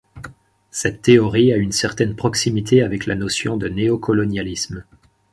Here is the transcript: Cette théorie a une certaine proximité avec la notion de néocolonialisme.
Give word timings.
Cette 0.71 1.03
théorie 1.03 1.53
a 1.53 1.57
une 1.57 1.71
certaine 1.71 2.15
proximité 2.15 2.81
avec 2.81 3.05
la 3.05 3.13
notion 3.13 3.55
de 3.55 3.69
néocolonialisme. 3.69 4.83